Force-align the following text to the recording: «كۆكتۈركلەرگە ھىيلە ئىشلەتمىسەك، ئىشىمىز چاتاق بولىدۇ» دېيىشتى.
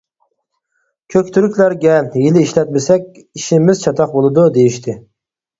«كۆكتۈركلەرگە 1.15 1.99
ھىيلە 2.15 2.43
ئىشلەتمىسەك، 2.47 3.05
ئىشىمىز 3.23 3.85
چاتاق 3.87 4.17
بولىدۇ» 4.17 4.49
دېيىشتى. 4.57 4.97